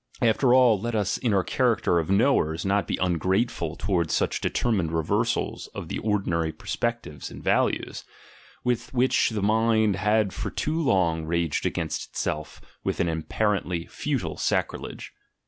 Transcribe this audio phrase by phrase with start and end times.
[0.23, 4.41] After all, let us, in our character of know ers, not be ungrateful towards such
[4.41, 8.03] determined reversals of the ordinary perspectives and values,
[8.63, 13.87] with which the mind had for too long raged against itself with an ap parently
[13.87, 15.13] futile sacrilege!